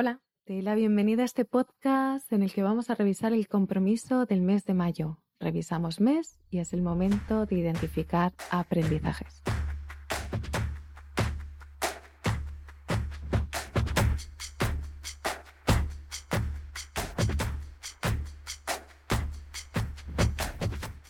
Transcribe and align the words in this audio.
Hola, 0.00 0.20
te 0.44 0.52
doy 0.52 0.62
la 0.62 0.76
bienvenida 0.76 1.22
a 1.22 1.24
este 1.24 1.44
podcast 1.44 2.32
en 2.32 2.44
el 2.44 2.52
que 2.52 2.62
vamos 2.62 2.88
a 2.88 2.94
revisar 2.94 3.32
el 3.32 3.48
compromiso 3.48 4.26
del 4.26 4.42
mes 4.42 4.64
de 4.64 4.72
mayo. 4.72 5.18
Revisamos 5.40 5.98
mes 5.98 6.38
y 6.50 6.58
es 6.58 6.72
el 6.72 6.82
momento 6.82 7.46
de 7.46 7.58
identificar 7.58 8.32
aprendizajes. 8.52 9.42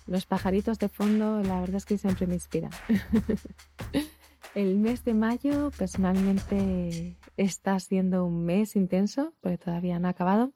Los 0.07 0.25
pajaritos 0.25 0.79
de 0.79 0.89
fondo, 0.89 1.43
la 1.43 1.61
verdad 1.61 1.77
es 1.77 1.85
que 1.85 1.99
siempre 1.99 2.27
me 2.27 2.37
inspiran. 2.37 2.71
El 4.55 4.79
mes 4.79 5.05
de 5.05 5.13
mayo 5.13 5.71
personalmente 5.77 7.19
está 7.39 7.79
siendo 7.81 8.27
un 8.27 8.45
mes 8.45 8.77
intenso, 8.77 9.33
porque 9.41 9.57
todavía 9.57 9.99
no 9.99 10.09
ha 10.09 10.11
acabado. 10.11 10.53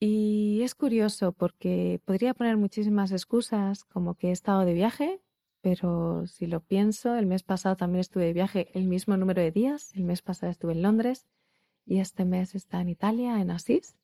Y 0.00 0.60
es 0.62 0.74
curioso 0.74 1.32
porque 1.32 2.00
podría 2.04 2.32
poner 2.34 2.56
muchísimas 2.56 3.12
excusas, 3.12 3.84
como 3.84 4.14
que 4.14 4.28
he 4.28 4.32
estado 4.32 4.64
de 4.64 4.72
viaje, 4.72 5.20
pero 5.60 6.26
si 6.26 6.46
lo 6.46 6.60
pienso, 6.60 7.16
el 7.16 7.26
mes 7.26 7.42
pasado 7.42 7.76
también 7.76 8.00
estuve 8.00 8.24
de 8.24 8.32
viaje 8.32 8.68
el 8.74 8.86
mismo 8.86 9.16
número 9.16 9.42
de 9.42 9.50
días. 9.50 9.92
El 9.94 10.04
mes 10.04 10.22
pasado 10.22 10.50
estuve 10.50 10.72
en 10.72 10.82
Londres 10.82 11.26
y 11.84 12.00
este 12.00 12.24
mes 12.24 12.54
está 12.54 12.80
en 12.80 12.88
Italia, 12.88 13.40
en 13.40 13.50
Asís. 13.50 13.96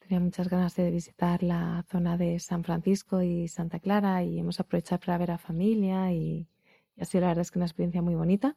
Tenía 0.00 0.20
muchas 0.20 0.48
ganas 0.48 0.74
de 0.76 0.90
visitar 0.90 1.42
la 1.42 1.84
zona 1.88 2.16
de 2.16 2.38
San 2.40 2.64
Francisco 2.64 3.22
y 3.22 3.48
Santa 3.48 3.78
Clara 3.78 4.24
y 4.24 4.38
hemos 4.38 4.60
aprovechado 4.60 5.00
para 5.00 5.18
ver 5.18 5.30
a 5.30 5.38
familia 5.38 6.12
y 6.12 6.48
y 7.00 7.02
así 7.02 7.18
la 7.18 7.28
verdad 7.28 7.42
es 7.42 7.50
que 7.50 7.58
una 7.58 7.66
experiencia 7.66 8.02
muy 8.02 8.14
bonita. 8.14 8.56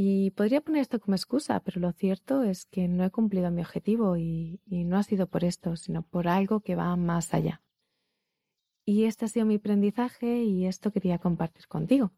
Y 0.00 0.30
podría 0.30 0.60
poner 0.60 0.82
esto 0.82 1.00
como 1.00 1.16
excusa, 1.16 1.58
pero 1.58 1.80
lo 1.80 1.90
cierto 1.90 2.44
es 2.44 2.66
que 2.66 2.86
no 2.86 3.02
he 3.02 3.10
cumplido 3.10 3.50
mi 3.50 3.62
objetivo 3.62 4.16
y, 4.16 4.60
no 4.68 4.96
ha 4.96 5.02
sido 5.02 5.26
por 5.26 5.42
esto, 5.42 5.74
sino 5.74 6.04
por 6.04 6.28
algo 6.28 6.60
que 6.60 6.76
va 6.76 6.94
más 6.94 7.34
allá. 7.34 7.62
Y 8.84 9.06
este 9.06 9.24
ha 9.24 9.28
sido 9.28 9.44
mi 9.44 9.56
aprendizaje 9.56 10.44
y 10.44 10.66
esto 10.66 10.92
quería 10.92 11.18
compartir 11.18 11.66
contigo. 11.66 12.12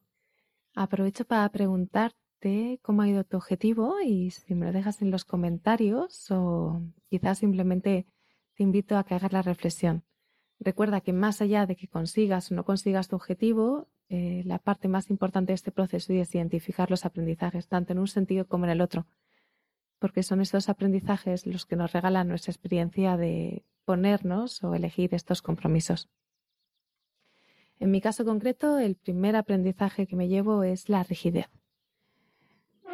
Aprovecho 0.75 1.25
para 1.25 1.49
preguntarte 1.49 2.81
cómo 2.83 3.01
ha 3.01 3.09
ido 3.09 3.25
tu 3.25 3.39
objetivo 3.39 3.99
y 4.05 4.31
si 4.31 4.55
me 4.55 4.67
lo 4.67 4.73
dejas 4.73 5.01
en 5.01 5.11
los 5.11 5.25
comentarios 5.25 6.31
o 6.31 6.83
quizás 7.09 7.39
simplemente 7.39 8.05
te 8.57 8.63
invito 8.63 8.99
a 8.99 9.05
que 9.05 9.15
hagas 9.15 9.33
la 9.33 9.41
reflexión. 9.41 10.05
Recuerda 10.59 11.01
que 11.01 11.15
más 11.15 11.41
allá 11.41 11.65
de 11.65 11.77
que 11.77 11.89
consigas 11.89 12.53
o 12.53 12.55
no 12.55 12.67
consigas 12.67 13.09
tu 13.09 13.17
objetivo, 13.17 13.89
eh, 14.13 14.43
la 14.45 14.59
parte 14.59 14.89
más 14.89 15.09
importante 15.09 15.53
de 15.53 15.55
este 15.55 15.71
proceso 15.71 16.13
es 16.13 16.35
identificar 16.35 16.91
los 16.91 17.07
aprendizajes, 17.07 17.69
tanto 17.69 17.93
en 17.93 18.01
un 18.01 18.09
sentido 18.09 18.45
como 18.45 18.65
en 18.65 18.73
el 18.73 18.81
otro, 18.81 19.07
porque 20.01 20.25
son 20.25 20.41
estos 20.41 20.69
aprendizajes 20.69 21.47
los 21.47 21.65
que 21.65 21.77
nos 21.77 21.93
regalan 21.93 22.27
nuestra 22.27 22.51
experiencia 22.51 23.17
de 23.17 23.65
ponernos 23.85 24.65
o 24.65 24.75
elegir 24.75 25.15
estos 25.15 25.43
compromisos. 25.43 26.09
En 27.79 27.93
mi 27.93 28.01
caso 28.01 28.25
concreto, 28.25 28.81
el 28.81 28.97
primer 28.97 29.37
aprendizaje 29.37 30.09
que 30.09 30.17
me 30.17 30.27
llevo 30.27 30.65
es 30.65 30.89
la 30.89 31.05
rigidez. 31.05 31.49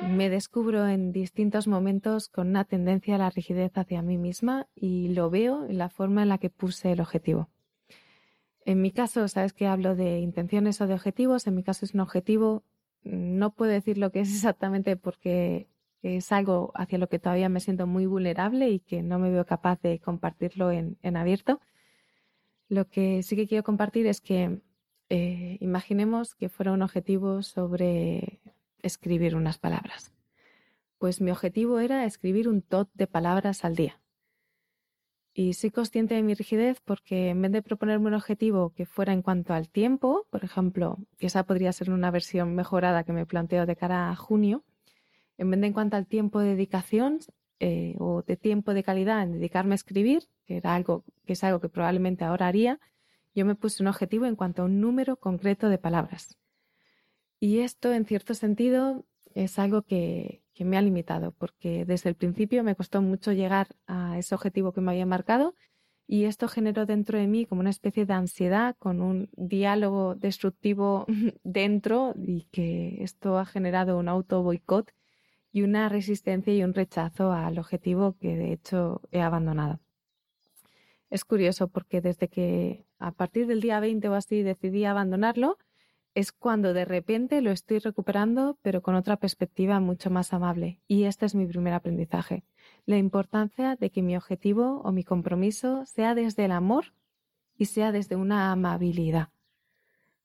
Me 0.03 0.29
descubro 0.29 0.87
en 0.87 1.13
distintos 1.13 1.67
momentos 1.67 2.29
con 2.29 2.49
una 2.49 2.65
tendencia 2.65 3.15
a 3.15 3.19
la 3.19 3.31
rigidez 3.31 3.73
hacia 3.79 4.03
mí 4.03 4.19
misma 4.19 4.69
y 4.75 5.09
lo 5.09 5.31
veo 5.31 5.65
en 5.65 5.79
la 5.79 5.89
forma 5.89 6.23
en 6.23 6.29
la 6.29 6.37
que 6.37 6.51
puse 6.51 6.93
el 6.93 7.01
objetivo. 7.01 7.49
En 8.67 8.83
mi 8.83 8.91
caso, 8.91 9.29
sabes 9.29 9.53
que 9.53 9.69
hablo 9.69 9.95
de 9.95 10.19
intenciones 10.19 10.81
o 10.81 10.89
de 10.89 10.95
objetivos. 10.95 11.47
En 11.47 11.55
mi 11.55 11.63
caso 11.63 11.85
es 11.85 11.95
un 11.95 12.01
objetivo. 12.01 12.65
No 13.05 13.53
puedo 13.55 13.71
decir 13.71 13.97
lo 13.97 14.11
que 14.11 14.21
es 14.21 14.29
exactamente 14.35 14.97
porque 14.97 15.69
es 16.03 16.33
algo 16.33 16.73
hacia 16.75 16.99
lo 16.99 17.09
que 17.09 17.21
todavía 17.21 17.49
me 17.49 17.61
siento 17.61 17.87
muy 17.87 18.07
vulnerable 18.07 18.69
y 18.69 18.81
que 18.81 19.03
no 19.05 19.21
me 19.21 19.31
veo 19.31 19.47
capaz 19.47 19.81
de 19.83 20.01
compartirlo 20.01 20.73
en, 20.73 20.99
abierto. 21.17 21.61
Lo 22.69 22.89
que 22.89 23.23
sí 23.23 23.37
que 23.37 23.47
quiero 23.47 23.63
compartir 23.63 24.09
es 24.09 24.21
que 24.21 24.61
eh, 25.11 25.59
imaginemos 25.61 26.35
que 26.35 26.49
fuera 26.49 26.73
un 26.73 26.83
objetivo 26.83 27.43
sobre 27.43 28.41
escribir 28.83 29.37
unas 29.37 29.59
palabras. 29.59 30.13
Pues 30.99 31.21
mi 31.21 31.31
objetivo 31.31 31.79
era 31.79 32.05
escribir 32.05 32.49
un 32.49 32.63
tot 32.63 32.91
de 32.95 33.07
palabras 33.07 33.65
al 33.65 33.77
día. 33.77 34.01
Y 35.39 35.53
soy 35.53 35.71
consciente 35.71 36.15
de 36.15 36.23
mi 36.23 36.33
rigidez 36.33 36.81
porque 36.83 37.29
en 37.29 37.43
vez 37.43 37.53
de 37.53 37.61
proponerme 37.61 38.07
un 38.07 38.15
objetivo 38.15 38.71
que 38.71 38.87
fuera 38.87 39.13
en 39.13 39.21
cuanto 39.21 39.53
al 39.53 39.69
tiempo, 39.69 40.27
por 40.31 40.45
ejemplo, 40.45 40.97
esa 41.19 41.45
podría 41.45 41.75
ser 41.75 41.91
una 41.91 42.11
versión 42.11 42.55
mejorada 42.55 43.05
que 43.05 43.13
me 43.13 43.27
planteo 43.27 43.67
de 43.67 43.77
cara 43.77 44.09
a 44.11 44.17
junio, 44.17 44.65
en 45.37 45.51
vez 45.51 45.61
de 45.61 45.67
en 45.67 45.73
cuanto 45.75 45.99
al 45.99 46.07
tiempo 46.07 46.41
de 46.41 46.55
dedicación 46.55 47.19
eh, 47.61 47.97
o 47.99 48.23
de 48.23 48.39
tiempo 48.39 48.73
de 48.73 48.83
calidad 48.83 49.23
en 49.25 49.33
dedicarme 49.33 49.75
a 49.75 49.75
escribir, 49.75 50.23
que 50.47 50.57
era 50.57 50.75
algo 50.75 51.05
que 51.27 51.35
es 51.35 51.45
algo 51.45 51.61
que 51.61 51.69
probablemente 51.69 52.25
ahora 52.25 52.47
haría, 52.47 52.81
yo 53.35 53.45
me 53.45 53.57
puse 53.57 53.83
un 53.83 53.89
objetivo 53.89 54.25
en 54.25 54.37
cuanto 54.37 54.63
a 54.63 54.65
un 54.65 54.81
número 54.81 55.17
concreto 55.17 55.69
de 55.69 55.77
palabras. 55.77 56.39
Y 57.41 57.59
esto, 57.59 57.93
en 57.93 58.07
cierto 58.07 58.33
sentido, 58.33 59.05
es 59.35 59.59
algo 59.59 59.83
que, 59.83 60.41
que 60.57 60.65
me 60.65 60.79
ha 60.79 60.83
limitado, 60.83 61.33
porque 61.33 61.85
desde 61.85 62.09
el 62.09 62.17
principio 62.17 62.65
me 62.65 62.75
costó 62.75 63.03
mucho 63.03 63.33
llegar 63.33 63.69
a 63.87 64.19
ese 64.19 64.35
objetivo 64.35 64.73
que 64.73 64.81
me 64.81 64.91
había 64.91 65.05
marcado 65.05 65.55
y 66.09 66.25
esto 66.25 66.49
generó 66.49 66.87
dentro 66.87 67.19
de 67.19 67.27
mí 67.27 67.45
como 67.45 67.61
una 67.61 67.71
especie 67.71 68.07
de 68.07 68.15
ansiedad 68.15 68.75
con 68.79 69.03
un 69.03 69.29
diálogo 69.37 70.15
destructivo 70.15 71.05
dentro 71.45 72.15
y 72.17 72.43
que 72.53 73.03
esto 73.03 73.39
ha 73.39 73.45
generado 73.45 73.99
un 73.99 74.09
auto 74.09 74.43
boicot 74.43 74.93
y 75.53 75.63
una 75.63 75.89
resistencia 75.91 76.55
y 76.55 76.65
un 76.65 76.75
rechazo 76.75 77.33
al 77.33 77.59
objetivo 77.59 78.17
que 78.19 78.37
de 78.37 78.53
hecho 78.53 79.03
he 79.11 79.21
abandonado. 79.21 79.81
Es 81.11 81.25
curioso 81.25 81.69
porque 81.69 82.01
desde 82.01 82.29
que 82.29 82.87
a 82.99 83.13
partir 83.13 83.47
del 83.47 83.61
día 83.61 83.79
20 83.79 84.09
o 84.09 84.15
así 84.15 84.43
decidí 84.43 84.87
abandonarlo, 84.87 85.59
es 86.17 86.33
cuando 86.33 86.73
de 86.73 86.87
repente 86.87 87.43
lo 87.43 87.51
estoy 87.51 87.79
recuperando, 87.79 88.57
pero 88.63 88.81
con 88.81 88.95
otra 88.95 89.19
perspectiva 89.19 89.81
mucho 89.81 90.09
más 90.09 90.33
amable. 90.33 90.81
Y 90.89 91.05
este 91.05 91.27
es 91.27 91.35
mi 91.35 91.47
primer 91.47 91.75
aprendizaje. 91.75 92.43
La 92.87 92.97
importancia 92.97 93.77
de 93.77 93.91
que 93.91 94.01
mi 94.01 94.17
objetivo 94.17 94.81
o 94.83 94.93
mi 94.93 95.05
compromiso 95.05 95.85
sea 95.85 96.15
desde 96.15 96.47
el 96.47 96.53
amor 96.53 96.95
y 97.59 97.67
sea 97.67 97.93
desde 97.93 98.17
una 98.17 98.51
amabilidad. 98.51 99.29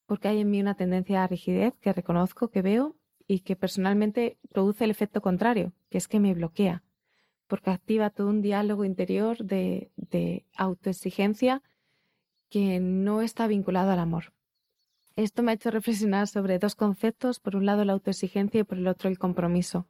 Porque 0.06 0.30
hay 0.30 0.40
en 0.40 0.50
mí 0.50 0.62
una 0.62 0.76
tendencia 0.76 1.26
a 1.26 1.28
rigidez 1.28 1.74
que 1.82 1.92
reconozco, 1.92 2.48
que 2.48 2.62
veo 2.62 2.96
y 3.28 3.42
que 3.42 3.58
personalmente 3.58 4.38
produce 4.50 4.86
el 4.86 4.92
efecto 4.92 5.22
contrario, 5.22 5.74
que 5.90 5.98
es 5.98 6.08
que 6.08 6.22
me 6.22 6.34
bloquea. 6.34 6.84
Porque 7.48 7.70
activa 7.70 8.12
todo 8.12 8.30
un 8.30 8.42
diálogo 8.42 8.86
interior 8.86 9.44
de, 9.44 9.92
de 9.98 10.46
autoexigencia 10.56 11.62
que 12.50 12.80
no 12.80 13.22
está 13.22 13.48
vinculado 13.48 13.92
al 13.92 14.00
amor. 14.00 14.32
Esto 15.16 15.44
me 15.44 15.52
ha 15.52 15.56
hecho 15.56 15.72
reflexionar 15.72 16.28
sobre 16.28 16.58
dos 16.58 16.76
conceptos, 16.76 17.40
por 17.40 17.56
un 17.56 17.66
lado 17.66 17.84
la 17.84 17.94
autoexigencia 17.94 18.62
y 18.62 18.64
por 18.64 18.78
el 18.78 18.88
otro 18.88 19.10
el 19.10 19.20
compromiso. 19.20 19.88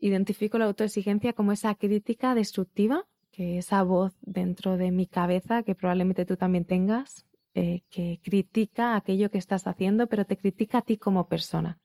Identifico 0.00 0.58
la 0.58 0.64
autoexigencia 0.64 1.32
como 1.32 1.52
esa 1.52 1.74
crítica 1.76 2.34
destructiva, 2.34 3.06
que 3.30 3.58
esa 3.58 3.82
voz 3.84 4.16
dentro 4.22 4.76
de 4.76 4.90
mi 4.90 5.06
cabeza, 5.06 5.62
que 5.62 5.76
probablemente 5.76 6.24
tú 6.24 6.36
también 6.36 6.64
tengas, 6.64 7.26
eh, 7.54 7.82
que 7.90 8.20
critica 8.22 8.96
aquello 8.96 9.30
que 9.30 9.38
estás 9.38 9.66
haciendo, 9.66 10.08
pero 10.08 10.24
te 10.24 10.36
critica 10.36 10.78
a 10.78 10.82
ti 10.82 10.96
como 10.96 11.28
persona. 11.28 11.78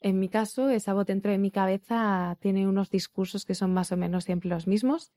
En 0.00 0.18
mi 0.18 0.28
caso, 0.28 0.68
esa 0.70 0.94
voz 0.94 1.06
dentro 1.06 1.30
de 1.30 1.38
mi 1.38 1.50
cabeza 1.50 2.36
tiene 2.40 2.68
unos 2.68 2.90
discursos 2.90 3.44
que 3.44 3.54
son 3.54 3.72
más 3.72 3.92
o 3.92 3.96
menos 3.96 4.24
siempre 4.24 4.50
los 4.50 4.66
mismos, 4.66 5.12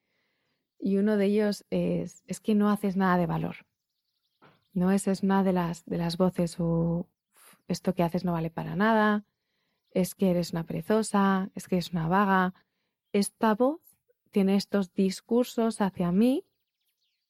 y 0.80 0.98
uno 0.98 1.18
de 1.18 1.26
ellos 1.26 1.66
es, 1.70 2.24
es 2.28 2.40
que 2.40 2.56
no 2.56 2.70
haces 2.70 2.96
nada 2.96 3.18
de 3.18 3.28
valor 3.28 3.58
¿no? 4.74 4.92
Esa 4.92 5.12
es 5.12 5.24
una 5.24 5.44
de 5.44 5.54
las, 5.54 5.86
de 5.86 5.98
las 5.98 6.18
voces 6.18 6.56
o 6.60 7.08
esto 7.68 7.94
que 7.94 8.04
haces 8.04 8.26
no 8.26 8.34
vale 8.34 8.50
para 8.50 8.76
nada, 8.76 9.26
es 9.92 10.16
que 10.16 10.30
eres 10.30 10.52
una 10.52 10.66
perezosa, 10.66 11.50
es 11.56 11.68
que 11.68 11.76
eres 11.76 11.92
una 11.92 12.08
vaga. 12.08 12.54
Esta 13.12 13.56
voz 13.56 13.82
tiene 14.32 14.56
estos 14.56 14.94
discursos 14.94 15.82
hacia 15.82 16.12
mí, 16.12 16.46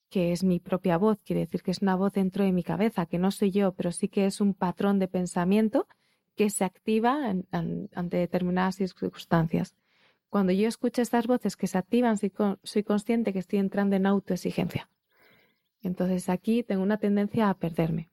que 0.10 0.32
es 0.32 0.44
mi 0.44 0.60
propia 0.60 0.98
voz, 0.98 1.20
quiere 1.24 1.42
decir 1.42 1.64
que 1.64 1.72
es 1.72 1.82
una 1.82 1.96
voz 1.96 2.14
dentro 2.14 2.44
de 2.44 2.52
mi 2.52 2.64
cabeza, 2.64 3.06
que 3.06 3.18
no 3.18 3.32
soy 3.32 3.52
yo, 3.52 3.74
pero 3.74 3.92
sí 3.92 4.10
que 4.10 4.26
es 4.26 4.42
un 4.42 4.54
patrón 4.54 5.00
de 5.00 5.08
pensamiento 5.08 5.88
que 6.36 6.50
se 6.50 6.66
activa 6.66 7.34
ante 7.52 8.18
determinadas 8.18 8.76
circunstancias. 8.76 9.76
Cuando 10.30 10.54
yo 10.54 10.68
escucho 10.68 11.02
estas 11.02 11.28
voces 11.28 11.56
que 11.58 11.68
se 11.68 11.78
activan, 11.78 12.18
soy 12.18 12.84
consciente 12.84 13.34
que 13.34 13.40
estoy 13.40 13.60
entrando 13.60 13.96
en 13.96 14.06
autoexigencia. 14.06 14.90
Entonces 15.82 16.30
aquí 16.30 16.64
tengo 16.64 16.84
una 16.84 16.98
tendencia 16.98 17.50
a 17.50 17.56
perderme. 17.56 18.10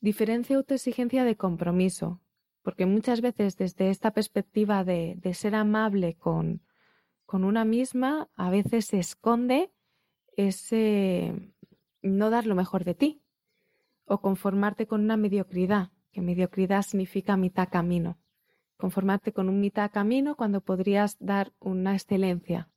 Diferencia 0.00 0.56
autoexigencia 0.56 1.24
de 1.24 1.36
compromiso, 1.36 2.20
porque 2.62 2.86
muchas 2.86 3.20
veces 3.20 3.56
desde 3.56 3.90
esta 3.90 4.12
perspectiva 4.12 4.84
de, 4.84 5.18
ser 5.34 5.54
amable 5.54 6.14
con, 6.14 6.62
con 7.26 7.44
una 7.44 7.64
misma, 7.64 8.28
a 8.34 8.50
veces 8.50 8.86
se 8.86 8.98
esconde 8.98 9.70
ese 10.36 11.34
no 12.02 12.30
dar 12.30 12.46
lo 12.46 12.54
mejor 12.54 12.84
de 12.84 12.94
ti 12.94 13.22
o 14.06 14.20
conformarte 14.20 14.86
con 14.86 15.02
una 15.02 15.16
mediocridad, 15.16 15.90
que 16.12 16.22
mediocridad 16.22 16.82
significa 16.82 17.36
mitad 17.36 17.68
camino. 17.68 18.18
conformarte 18.76 19.34
con 19.34 19.50
un 19.50 19.60
mitad 19.60 19.90
camino 19.90 20.36
cuando 20.36 20.62
podrías 20.62 21.18
dar 21.20 21.52
una 21.60 21.92
excelencia. 21.92 22.70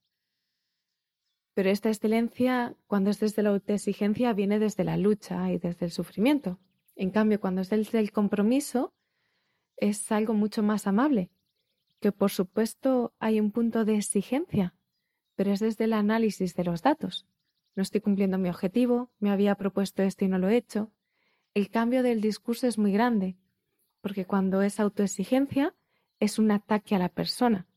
Pero 1.54 1.70
esta 1.70 1.90
excelencia, 1.90 2.76
cuando 2.88 3.12
es 3.12 3.20
desde 3.20 3.44
la 3.44 3.50
autoexigencia, 3.50 4.34
viene 4.34 4.60
desde 4.60 4.84
la 4.84 4.98
lucha 4.98 5.52
y 5.52 5.60
desde 5.60 5.86
el 5.86 5.92
sufrimiento. 5.92 6.60
En 6.96 7.12
cambio, 7.12 7.40
cuando 7.40 7.62
es 7.62 7.70
desde 7.70 8.00
el 8.00 8.12
compromiso, 8.12 8.94
es 9.78 10.12
algo 10.12 10.34
mucho 10.34 10.64
más 10.64 10.88
amable, 10.88 11.30
que 12.00 12.12
por 12.12 12.32
supuesto 12.32 13.14
hay 13.20 13.40
un 13.40 13.52
punto 13.52 13.86
de 13.86 13.96
exigencia, 13.96 14.76
pero 15.36 15.52
es 15.52 15.60
desde 15.60 15.86
el 15.86 15.94
análisis 15.94 16.56
de 16.56 16.64
los 16.64 16.82
datos. 16.82 17.28
No 17.76 17.84
estoy 17.84 18.02
cumpliendo 18.02 18.38
mi 18.38 18.50
objetivo, 18.50 19.12
me 19.20 19.32
había 19.32 19.56
propuesto 19.56 20.04
esto 20.04 20.26
y 20.26 20.28
no 20.28 20.38
lo 20.38 20.50
he 20.50 20.58
hecho. 20.58 20.92
El 21.54 21.70
cambio 21.70 22.04
del 22.04 22.22
discurso 22.22 22.68
es 22.68 22.78
muy 22.78 22.92
grande, 22.92 23.38
porque 24.02 24.26
cuando 24.26 24.62
es 24.62 24.80
autoexigencia, 24.80 25.76
es 26.20 26.40
un 26.40 26.52
ataque 26.52 26.96
a 26.96 27.00
la 27.00 27.10
persona 27.10 27.68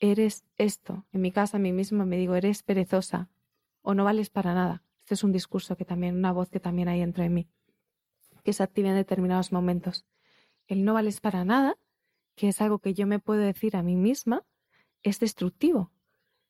eres 0.00 0.44
esto. 0.56 1.06
En 1.12 1.20
mi 1.20 1.32
casa 1.32 1.56
a 1.56 1.60
mí 1.60 1.72
misma 1.72 2.04
me 2.04 2.16
digo, 2.16 2.34
eres 2.34 2.62
perezosa 2.62 3.28
o 3.82 3.94
no 3.94 4.04
vales 4.04 4.30
para 4.30 4.54
nada. 4.54 4.82
Este 5.00 5.14
es 5.14 5.24
un 5.24 5.32
discurso 5.32 5.76
que 5.76 5.84
también, 5.84 6.16
una 6.16 6.32
voz 6.32 6.50
que 6.50 6.60
también 6.60 6.88
hay 6.88 7.00
dentro 7.00 7.22
de 7.22 7.28
mí, 7.28 7.48
que 8.42 8.52
se 8.52 8.62
activa 8.62 8.88
en 8.88 8.96
determinados 8.96 9.52
momentos. 9.52 10.06
El 10.66 10.84
no 10.84 10.94
vales 10.94 11.20
para 11.20 11.44
nada, 11.44 11.76
que 12.34 12.48
es 12.48 12.60
algo 12.60 12.78
que 12.78 12.94
yo 12.94 13.06
me 13.06 13.18
puedo 13.18 13.40
decir 13.40 13.76
a 13.76 13.82
mí 13.82 13.96
misma, 13.96 14.44
es 15.02 15.20
destructivo. 15.20 15.92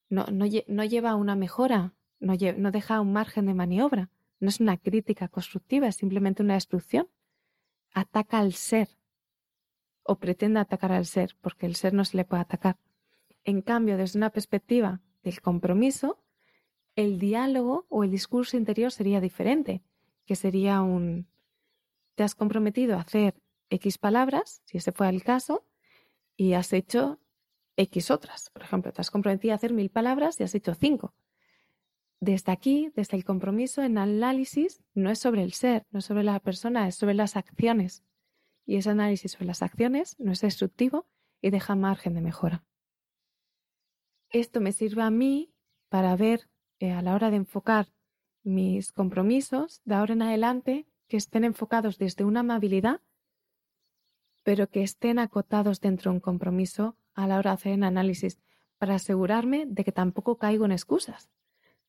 No, 0.09 0.27
no, 0.27 0.47
lleva 0.47 1.11
a 1.11 1.17
una 1.17 1.35
mejora, 1.35 1.95
no, 2.21 2.35
no 2.57 2.71
deja 2.71 3.01
un 3.01 3.13
margen 3.13 3.47
de 3.47 3.55
maniobra. 3.55 4.11
No 4.39 4.49
es 4.49 4.61
una 4.61 4.77
crítica 4.77 5.29
constructiva, 5.29 5.89
es 5.89 5.97
simplemente 5.97 6.43
una 6.43 6.55
destrucción. 6.55 7.09
Ataca 7.93 8.39
al 8.39 8.53
ser 8.53 8.89
o 10.05 10.19
pretende 10.19 10.61
atacar 10.61 10.93
al 10.93 11.07
ser, 11.07 11.35
porque 11.41 11.67
el 11.67 11.77
ser 11.77 11.95
no 11.95 12.05
se 12.05 12.17
le 12.17 12.25
puede 12.25 12.43
atacar. 12.43 12.79
En 13.45 13.61
cambio, 13.61 13.99
desde 13.99 14.19
una 14.19 14.31
perspectiva 14.31 15.03
del 15.23 15.41
compromiso, 15.43 16.19
el 16.97 17.19
diálogo 17.19 17.87
o 17.91 18.03
el 18.03 18.11
discurso 18.11 18.57
interior 18.57 18.91
sería 18.91 19.21
diferente, 19.21 19.83
que 20.25 20.35
sería 20.35 20.81
un, 20.81 21.29
te 22.15 22.23
has 22.23 22.35
comprometido 22.35 22.97
a 22.97 23.01
hacer 23.01 23.35
X 23.69 23.99
palabras, 23.99 24.63
si 24.65 24.79
ese 24.79 24.93
fue 24.93 25.11
el 25.11 25.23
caso, 25.23 25.67
y 26.37 26.55
has 26.55 26.73
hecho 26.73 27.21
X 27.77 28.11
otras. 28.11 28.51
Por 28.51 28.63
ejemplo, 28.63 28.93
te 28.93 29.03
has 29.03 29.11
comprometido 29.11 29.53
a 29.53 29.57
hacer 29.57 29.75
mil 29.75 29.91
palabras 29.91 30.41
y 30.41 30.45
has 30.45 30.55
hecho 30.55 30.75
cinco. 30.75 31.15
Desde 32.21 32.51
aquí, 32.51 32.93
desde 32.95 33.19
el 33.19 33.25
compromiso 33.25 33.83
en 33.83 33.99
análisis, 33.99 34.83
no 34.95 35.11
es 35.11 35.19
sobre 35.19 35.43
el 35.43 35.53
ser, 35.53 35.87
no 35.91 35.99
es 35.99 36.07
sobre 36.07 36.23
la 36.23 36.41
persona, 36.41 36.89
es 36.89 36.95
sobre 36.95 37.15
las 37.15 37.37
acciones. 37.37 38.05
Y 38.65 38.77
ese 38.77 38.91
análisis 38.91 39.33
sobre 39.33 39.47
las 39.47 39.63
acciones 39.63 40.17
no 40.19 40.33
es 40.33 40.41
destructivo 40.41 41.07
y 41.43 41.51
deja 41.51 41.75
margen 41.75 42.15
de 42.15 42.23
mejora 42.23 42.65
esto 44.41 44.61
me 44.61 44.73
sirve 44.73 45.03
a 45.03 45.11
mí 45.11 45.53
para 45.89 46.17
ver 46.17 46.49
eh, 46.81 46.91
a 46.91 47.03
la 47.03 47.15
hora 47.15 47.31
de 47.31 47.37
enfocar 47.37 47.93
mis 48.43 48.93
compromisos 48.93 49.81
de 49.85 49.95
ahora 49.95 50.15
en 50.15 50.23
adelante 50.23 50.87
que 51.09 51.17
estén 51.17 51.45
enfocados 51.45 51.99
desde 51.99 52.25
una 52.25 52.41
amabilidad, 52.41 53.01
pero 54.43 54.69
que 54.69 54.83
estén 54.83 55.19
acotados 55.19 55.81
dentro 55.81 56.11
de 56.11 56.17
un 56.17 56.21
compromiso 56.21 56.97
a 57.15 57.27
la 57.27 57.39
hora 57.39 57.53
de 57.53 57.55
hacer 57.55 57.75
un 57.75 57.85
análisis, 57.85 58.39
para 58.77 58.97
asegurarme 58.97 59.67
de 59.67 59.85
que 59.85 59.93
tampoco 59.93 60.37
caigo 60.37 60.65
en 60.65 60.73
excusas, 60.73 61.31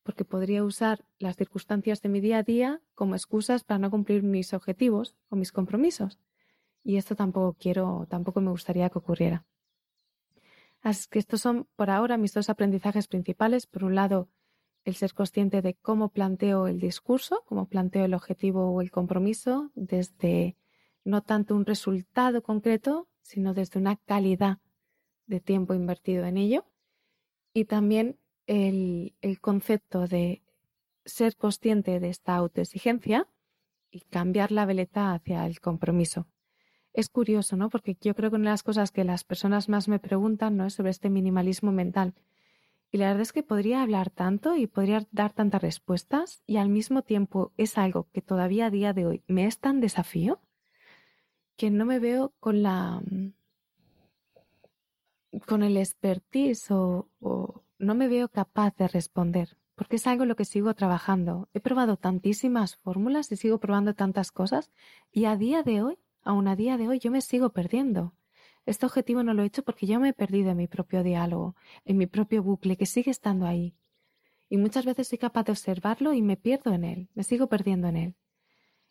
porque 0.02 0.24
podría 0.24 0.64
usar 0.64 1.04
las 1.18 1.36
circunstancias 1.36 2.00
de 2.00 2.08
mi 2.08 2.20
día 2.20 2.38
a 2.38 2.42
día 2.42 2.80
como 2.94 3.16
excusas 3.16 3.64
para 3.64 3.78
no 3.78 3.90
cumplir 3.90 4.22
mis 4.22 4.54
objetivos 4.54 5.16
o 5.28 5.36
mis 5.36 5.52
compromisos. 5.52 6.18
Y 6.84 6.96
esto 6.96 7.16
tampoco 7.16 7.56
quiero, 7.58 8.06
tampoco 8.08 8.40
me 8.40 8.50
gustaría 8.50 8.88
que 8.88 8.98
ocurriera. 8.98 9.44
Así 10.86 11.08
que 11.10 11.18
estos 11.18 11.40
son 11.40 11.66
por 11.74 11.90
ahora 11.90 12.16
mis 12.16 12.32
dos 12.32 12.48
aprendizajes 12.48 13.08
principales. 13.08 13.66
Por 13.66 13.82
un 13.82 13.96
lado, 13.96 14.28
el 14.84 14.94
ser 14.94 15.14
consciente 15.14 15.60
de 15.60 15.74
cómo 15.74 16.10
planteo 16.10 16.68
el 16.68 16.78
discurso, 16.78 17.42
cómo 17.44 17.68
planteo 17.68 18.04
el 18.04 18.14
objetivo 18.14 18.70
o 18.70 18.80
el 18.80 18.92
compromiso 18.92 19.72
desde 19.74 20.56
no 21.02 21.22
tanto 21.22 21.56
un 21.56 21.66
resultado 21.66 22.40
concreto, 22.40 23.08
sino 23.20 23.52
desde 23.52 23.80
una 23.80 23.96
calidad 23.96 24.58
de 25.26 25.40
tiempo 25.40 25.74
invertido 25.74 26.24
en 26.24 26.36
ello. 26.36 26.64
Y 27.52 27.64
también 27.64 28.20
el, 28.46 29.16
el 29.22 29.40
concepto 29.40 30.06
de 30.06 30.44
ser 31.04 31.34
consciente 31.34 31.98
de 31.98 32.10
esta 32.10 32.36
autoexigencia 32.36 33.28
y 33.90 34.02
cambiar 34.02 34.52
la 34.52 34.66
veleta 34.66 35.14
hacia 35.14 35.46
el 35.46 35.58
compromiso 35.58 36.28
es 36.96 37.10
curioso, 37.10 37.56
¿no? 37.56 37.68
Porque 37.68 37.96
yo 38.00 38.14
creo 38.14 38.30
que 38.30 38.36
una 38.36 38.50
de 38.50 38.54
las 38.54 38.62
cosas 38.62 38.90
que 38.90 39.04
las 39.04 39.22
personas 39.22 39.68
más 39.68 39.86
me 39.86 39.98
preguntan, 39.98 40.56
¿no? 40.56 40.64
Es 40.64 40.74
sobre 40.74 40.90
este 40.90 41.10
minimalismo 41.10 41.70
mental. 41.70 42.14
Y 42.90 42.96
la 42.96 43.08
verdad 43.08 43.20
es 43.20 43.32
que 43.34 43.42
podría 43.42 43.82
hablar 43.82 44.08
tanto 44.08 44.56
y 44.56 44.66
podría 44.66 45.06
dar 45.10 45.32
tantas 45.34 45.60
respuestas 45.60 46.42
y 46.46 46.56
al 46.56 46.70
mismo 46.70 47.02
tiempo 47.02 47.52
es 47.58 47.76
algo 47.76 48.08
que 48.12 48.22
todavía 48.22 48.66
a 48.66 48.70
día 48.70 48.94
de 48.94 49.06
hoy 49.06 49.24
me 49.26 49.46
es 49.46 49.58
tan 49.58 49.80
desafío 49.80 50.40
que 51.56 51.70
no 51.70 51.84
me 51.84 51.98
veo 51.98 52.32
con 52.40 52.62
la 52.62 53.02
con 55.46 55.62
el 55.62 55.76
expertise 55.76 56.70
o, 56.70 57.10
o 57.20 57.62
no 57.78 57.94
me 57.94 58.08
veo 58.08 58.28
capaz 58.28 58.74
de 58.76 58.88
responder 58.88 59.58
porque 59.74 59.96
es 59.96 60.06
algo 60.06 60.22
en 60.22 60.30
lo 60.30 60.36
que 60.36 60.46
sigo 60.46 60.72
trabajando. 60.72 61.50
He 61.52 61.60
probado 61.60 61.98
tantísimas 61.98 62.76
fórmulas 62.76 63.30
y 63.30 63.36
sigo 63.36 63.58
probando 63.58 63.94
tantas 63.94 64.32
cosas 64.32 64.72
y 65.12 65.26
a 65.26 65.36
día 65.36 65.62
de 65.62 65.82
hoy 65.82 65.98
Aún 66.26 66.48
a 66.48 66.56
día 66.56 66.76
de 66.76 66.88
hoy 66.88 66.98
yo 66.98 67.12
me 67.12 67.20
sigo 67.20 67.50
perdiendo. 67.50 68.12
Este 68.64 68.84
objetivo 68.84 69.22
no 69.22 69.32
lo 69.32 69.44
he 69.44 69.46
hecho 69.46 69.62
porque 69.62 69.86
yo 69.86 70.00
me 70.00 70.08
he 70.08 70.12
perdido 70.12 70.50
en 70.50 70.56
mi 70.56 70.66
propio 70.66 71.04
diálogo, 71.04 71.54
en 71.84 71.98
mi 71.98 72.08
propio 72.08 72.42
bucle, 72.42 72.76
que 72.76 72.84
sigue 72.84 73.12
estando 73.12 73.46
ahí. 73.46 73.76
Y 74.48 74.56
muchas 74.56 74.84
veces 74.84 75.06
soy 75.06 75.18
capaz 75.18 75.44
de 75.44 75.52
observarlo 75.52 76.12
y 76.14 76.22
me 76.22 76.36
pierdo 76.36 76.72
en 76.72 76.82
él, 76.82 77.08
me 77.14 77.22
sigo 77.22 77.46
perdiendo 77.46 77.86
en 77.86 77.96
él. 77.96 78.16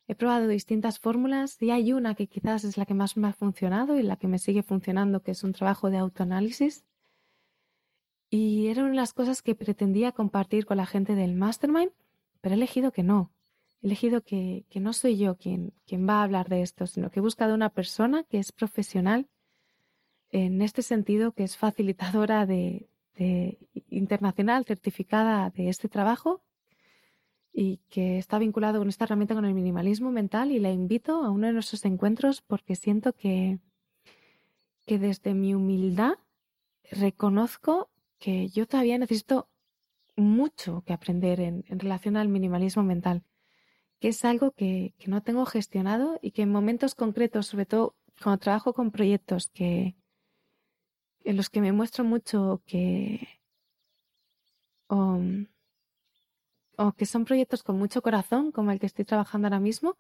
He 0.08 0.16
probado 0.16 0.48
distintas 0.48 0.98
fórmulas 0.98 1.62
y 1.62 1.72
hay 1.72 1.92
una 1.92 2.16
que 2.16 2.28
quizás 2.28 2.64
es 2.64 2.78
la 2.78 2.86
que 2.86 2.94
más 2.94 3.18
me 3.18 3.28
ha 3.28 3.34
funcionado 3.34 4.00
y 4.00 4.04
la 4.04 4.16
que 4.16 4.30
me 4.30 4.40
sigue 4.40 4.64
funcionando, 4.64 5.22
que 5.22 5.32
es 5.32 5.44
un 5.44 5.52
trabajo 5.52 5.90
de 5.90 5.98
autoanálisis. 5.98 6.86
Y 8.30 8.68
era 8.68 8.84
una 8.84 8.92
de 8.92 8.96
las 8.96 9.12
cosas 9.12 9.42
que 9.42 9.56
pretendía 9.56 10.14
compartir 10.14 10.66
con 10.66 10.78
la 10.78 10.86
gente 10.86 11.16
del 11.16 11.36
mastermind, 11.36 11.92
pero 12.40 12.56
he 12.56 12.58
elegido 12.58 12.94
que 12.94 13.04
no, 13.04 13.35
he 13.82 13.88
elegido 13.88 14.22
que, 14.22 14.66
no 14.76 14.94
soy 14.94 15.18
yo 15.18 15.38
quien, 15.38 15.74
quien 15.86 16.08
va 16.08 16.20
a 16.20 16.24
hablar 16.24 16.50
de 16.50 16.62
esto, 16.62 16.88
sino 16.88 17.10
que 17.10 17.20
he 17.20 17.24
buscado 17.24 17.54
una 17.54 17.70
persona 17.70 18.24
que 18.24 18.40
es 18.40 18.52
profesional 18.52 19.28
en 20.30 20.62
este 20.62 20.82
sentido, 20.82 21.32
que 21.32 21.44
es 21.44 21.58
facilitadora 21.58 22.46
de, 22.46 22.90
internacional, 23.90 24.66
certificada 24.66 25.50
de 25.52 25.70
este 25.70 25.88
trabajo 25.88 26.42
y 27.54 27.78
que 27.90 28.18
está 28.18 28.38
vinculado 28.38 28.80
con 28.80 28.90
esta 28.90 29.06
herramienta 29.06 29.36
con 29.36 29.46
el 29.46 29.54
minimalismo 29.54 30.12
mental 30.12 30.52
y 30.52 30.60
la 30.60 30.72
invito 30.72 31.24
a 31.24 31.30
uno 31.30 31.48
de 31.48 31.54
nuestros 31.54 31.86
encuentros 31.86 32.42
porque 32.42 32.76
siento 32.76 33.14
que, 33.14 33.60
que 34.86 35.00
desde 35.00 35.34
mi 35.34 35.54
humildad 35.54 36.16
reconozco 36.92 37.90
que 38.20 38.50
yo 38.50 38.68
todavía 38.68 38.98
necesito 38.98 39.48
mucho 40.18 40.84
que 40.86 40.92
aprender 40.92 41.40
en 41.40 41.64
relación 41.80 42.18
al 42.18 42.28
minimalismo 42.28 42.84
mental 42.84 43.24
que 44.00 44.10
es 44.10 44.26
algo 44.26 44.52
que, 44.52 44.94
no 45.08 45.22
tengo 45.22 45.46
gestionado 45.46 46.20
y 46.22 46.32
que 46.32 46.44
en 46.44 46.52
momentos 46.52 46.96
concretos, 46.96 47.48
sobre 47.48 47.66
todo 47.66 47.96
cuando 48.22 48.40
trabajo 48.40 48.74
con 48.74 48.92
proyectos 48.92 49.50
que 49.54 49.96
en 51.24 51.38
los 51.38 51.50
que 51.50 51.62
me 51.62 51.72
muestro 51.72 52.04
mucho 52.04 52.62
que 52.66 53.28
um, 54.90 55.48
o, 56.78 56.92
que 56.94 57.06
son 57.06 57.26
proyectos 57.26 57.64
con 57.64 57.78
mucho 57.78 58.02
corazón, 58.02 58.52
como 58.52 58.72
el 58.72 58.80
que 58.80 58.86
estoy 58.86 59.06
trabajando 59.06 59.48
ahora 59.48 59.60
mismo, 59.60 59.98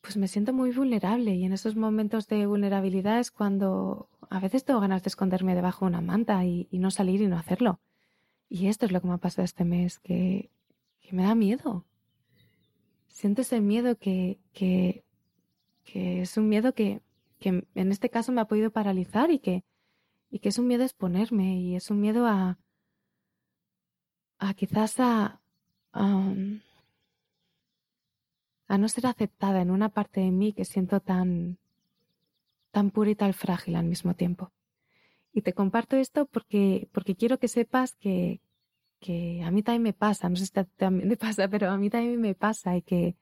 pues 0.00 0.16
me 0.16 0.28
siento 0.28 0.52
muy 0.52 0.72
vulnerable 0.72 1.34
y 1.34 1.44
en 1.44 1.52
esos 1.52 1.76
momentos 1.76 2.28
de 2.28 2.46
vulnerabilidad 2.46 3.20
es 3.20 3.30
cuando 3.30 4.08
a 4.30 4.40
veces 4.40 4.64
tengo 4.64 4.80
ganas 4.80 5.02
de 5.02 5.08
esconderme 5.08 5.54
debajo 5.54 5.84
de 5.84 5.90
una 5.90 6.00
manta 6.00 6.44
y, 6.44 6.68
y 6.70 6.78
no 6.78 6.90
salir 6.90 7.20
y 7.22 7.28
no 7.28 7.38
hacerlo. 7.38 7.80
Y 8.48 8.68
esto 8.68 8.86
es 8.86 8.92
lo 8.92 9.00
que 9.00 9.08
me 9.08 9.14
ha 9.14 9.18
pasado 9.18 9.44
este 9.44 9.64
mes, 9.64 9.98
que 9.98 10.50
que 11.08 11.16
me 11.16 11.22
da 11.22 11.34
miedo. 11.34 11.86
Siento 13.06 13.40
ese 13.40 13.62
miedo 13.62 13.96
que, 13.96 14.38
que, 14.52 15.04
que 15.84 16.20
es 16.20 16.36
un 16.36 16.50
miedo 16.50 16.74
que, 16.74 17.00
que, 17.40 17.66
en 17.74 17.92
este 17.92 18.10
caso 18.10 18.30
me 18.30 18.42
ha 18.42 18.44
podido 18.44 18.70
paralizar 18.70 19.30
y 19.30 19.38
que, 19.38 19.64
y 20.30 20.40
que 20.40 20.50
es 20.50 20.58
un 20.58 20.66
miedo 20.66 20.82
a 20.82 20.86
exponerme 20.86 21.58
y 21.60 21.76
es 21.76 21.90
un 21.90 22.02
miedo 22.02 22.26
a, 22.26 22.58
a 24.38 24.52
quizás 24.52 25.00
a, 25.00 25.40
a, 25.94 26.34
a 28.66 28.78
no 28.78 28.88
ser 28.90 29.06
aceptada 29.06 29.62
en 29.62 29.70
una 29.70 29.88
parte 29.88 30.20
de 30.20 30.30
mí 30.30 30.52
que 30.52 30.66
siento 30.66 31.00
tan, 31.00 31.56
tan 32.70 32.90
pura 32.90 33.10
y 33.10 33.14
tan 33.14 33.32
frágil 33.32 33.76
al 33.76 33.86
mismo 33.86 34.12
tiempo. 34.14 34.52
Y 35.32 35.40
te 35.40 35.54
comparto 35.54 35.96
esto 35.96 36.26
porque, 36.26 36.90
porque 36.92 37.16
quiero 37.16 37.38
que 37.38 37.48
sepas 37.48 37.94
que, 37.94 38.42
que 39.00 39.42
a 39.44 39.50
mí 39.50 39.62
también 39.62 39.82
me 39.82 39.92
pasa, 39.92 40.28
no 40.28 40.36
sé 40.36 40.46
si 40.46 40.52
también 40.52 41.08
te 41.08 41.16
pasa, 41.16 41.48
pero 41.48 41.70
a 41.70 41.78
mí 41.78 41.90
también 41.90 42.20
me 42.20 42.34
pasa 42.34 42.76
y 42.76 42.82
que 42.82 43.16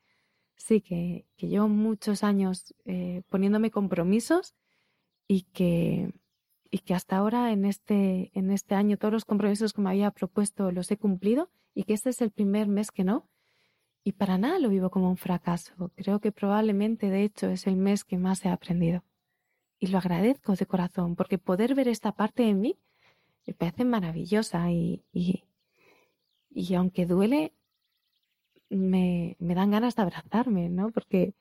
sí, 0.56 0.80
que, 0.80 1.26
que 1.37 1.49
llevo 1.49 1.68
muchos 1.68 2.25
años 2.25 2.75
eh, 2.85 3.23
poniéndome 3.28 3.71
compromisos 3.71 4.54
y 5.28 5.42
que, 5.42 6.12
y 6.71 6.78
que 6.78 6.95
hasta 6.95 7.16
ahora 7.16 7.52
en 7.52 7.64
este, 7.64 8.30
en 8.35 8.50
este 8.50 8.75
año 8.75 8.97
todos 8.97 9.12
los 9.12 9.25
compromisos 9.25 9.73
que 9.73 9.83
me 9.83 9.90
había 9.90 10.11
propuesto 10.11 10.73
los 10.73 10.90
he 10.90 10.97
cumplido 10.97 11.50
y 11.75 11.85
que 11.85 11.95
este 11.95 12.11
es 12.11 12.21
el 12.23 12.30
primer 12.30 12.68
mes 12.68 12.90
que 12.90 13.04
no. 13.04 13.28
Y 14.02 14.12
para 14.12 14.38
nada 14.38 14.59
lo 14.61 14.68
vivo 14.68 14.88
como 14.88 15.11
un 15.11 15.16
fracaso. 15.16 15.90
Creo 15.97 16.21
que 16.21 16.30
probablemente, 16.30 17.11
de 17.11 17.25
hecho, 17.25 17.49
es 17.49 17.66
el 17.66 17.76
mes 17.76 18.04
que 18.04 18.18
más 18.18 18.45
he 18.45 18.49
aprendido. 18.49 19.02
Y 19.80 19.88
lo 19.88 19.99
agradezco 19.99 20.54
de 20.54 20.64
corazón, 20.64 21.16
porque 21.16 21.38
poder 21.38 21.75
ver 21.75 21.88
esta 21.88 22.12
parte 22.12 22.45
de 22.45 22.54
mí 22.54 22.78
me 23.47 23.54
parece 23.54 23.85
maravillosa 23.85 24.71
y, 24.71 25.04
y, 25.12 25.45
y 26.56 26.75
aunque 26.75 27.04
duele, 27.04 27.52
me, 28.70 29.36
me, 29.38 29.54
dan 29.54 29.70
ganas 29.70 29.94
de 29.94 30.02
abrazarme, 30.02 30.70
¿no? 30.70 30.90
Porque, 30.90 31.34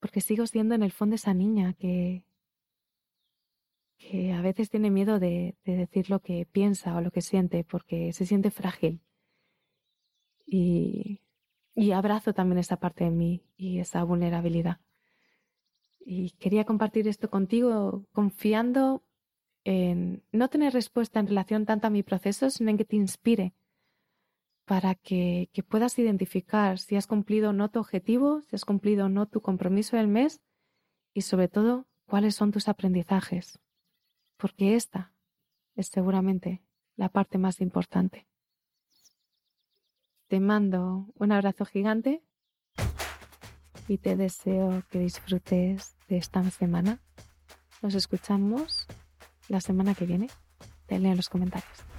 porque 0.00 0.22
sigo 0.22 0.46
siendo 0.46 0.74
en 0.74 0.82
el 0.82 0.90
fondo 0.90 1.16
esa 1.16 1.34
niña 1.34 1.74
que, 1.74 2.24
que 3.98 4.32
a 4.32 4.40
veces 4.40 4.70
tiene 4.70 4.90
miedo 4.90 5.18
de, 5.18 5.54
de 5.66 5.76
decir 5.76 6.08
lo 6.08 6.20
que 6.20 6.46
piensa 6.50 6.96
o 6.96 7.02
lo 7.02 7.10
que 7.10 7.20
siente 7.20 7.62
porque 7.62 8.14
se 8.14 8.24
siente 8.24 8.50
frágil. 8.50 9.02
Y, 10.46 11.20
y 11.74 11.92
abrazo 11.92 12.32
también 12.32 12.58
esa 12.58 12.78
parte 12.78 13.04
de 13.04 13.10
mí 13.10 13.42
y 13.58 13.80
esa 13.80 14.02
vulnerabilidad. 14.02 14.80
Y 16.00 16.30
quería 16.40 16.64
compartir 16.64 17.06
esto 17.06 17.28
contigo 17.28 18.06
confiando 18.12 19.02
en 19.64 20.22
no 20.32 20.48
tener 20.48 20.72
respuesta 20.72 21.20
en 21.20 21.26
relación 21.26 21.66
tanto 21.66 21.86
a 21.86 21.90
mi 21.90 22.02
proceso, 22.02 22.50
sino 22.50 22.70
en 22.70 22.78
que 22.78 22.84
te 22.84 22.96
inspire 22.96 23.54
para 24.64 24.94
que, 24.94 25.50
que 25.52 25.62
puedas 25.62 25.98
identificar 25.98 26.78
si 26.78 26.96
has 26.96 27.06
cumplido 27.06 27.50
o 27.50 27.52
no 27.52 27.70
tu 27.70 27.80
objetivo, 27.80 28.42
si 28.42 28.56
has 28.56 28.64
cumplido 28.64 29.06
o 29.06 29.08
no 29.08 29.26
tu 29.26 29.40
compromiso 29.40 29.96
del 29.96 30.08
mes 30.08 30.40
y 31.14 31.22
sobre 31.22 31.48
todo 31.48 31.86
cuáles 32.06 32.34
son 32.34 32.52
tus 32.52 32.68
aprendizajes, 32.68 33.58
porque 34.36 34.74
esta 34.74 35.12
es 35.74 35.88
seguramente 35.88 36.62
la 36.96 37.08
parte 37.08 37.38
más 37.38 37.60
importante. 37.60 38.26
Te 40.28 40.40
mando 40.40 41.06
un 41.14 41.32
abrazo 41.32 41.64
gigante 41.64 42.22
y 43.88 43.98
te 43.98 44.16
deseo 44.16 44.82
que 44.90 44.98
disfrutes 44.98 45.96
de 46.08 46.16
esta 46.16 46.42
semana. 46.50 47.00
Nos 47.82 47.94
escuchamos 47.94 48.86
la 49.52 49.60
semana 49.60 49.94
que 49.94 50.06
viene. 50.06 50.28
Leo 50.88 51.10
en 51.10 51.16
los 51.16 51.28
comentarios. 51.28 51.91